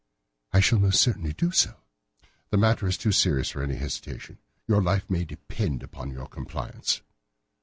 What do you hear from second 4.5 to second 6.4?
Your life may depend upon your